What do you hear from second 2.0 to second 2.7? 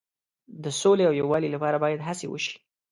هڅې وشي.